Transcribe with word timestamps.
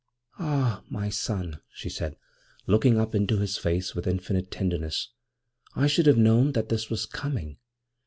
'Ah, 0.39 0.81
my 0.89 1.09
son,' 1.09 1.59
she 1.71 1.87
said, 1.87 2.15
looking 2.65 2.97
up 2.97 3.13
into 3.13 3.37
his 3.37 3.59
face 3.59 3.93
with 3.93 4.07
infinite 4.07 4.49
tenderness,' 4.49 5.09
I 5.75 5.85
should 5.85 6.07
have 6.07 6.17
known 6.17 6.53
that 6.53 6.69
this 6.69 6.89
was 6.89 7.05
coming. 7.05 7.59